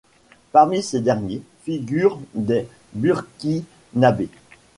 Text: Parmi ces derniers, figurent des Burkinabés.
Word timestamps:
Parmi 0.51 0.81
ces 0.81 0.99
derniers, 0.99 1.43
figurent 1.63 2.19
des 2.33 2.67
Burkinabés. 2.95 4.29